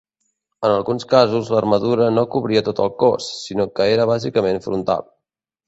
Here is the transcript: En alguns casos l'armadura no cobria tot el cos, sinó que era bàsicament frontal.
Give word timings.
En 0.69 0.71
alguns 0.75 1.05
casos 1.11 1.51
l'armadura 1.55 2.07
no 2.15 2.23
cobria 2.37 2.65
tot 2.71 2.83
el 2.87 2.91
cos, 3.05 3.29
sinó 3.45 3.69
que 3.79 3.89
era 3.99 4.11
bàsicament 4.15 4.61
frontal. 4.69 5.09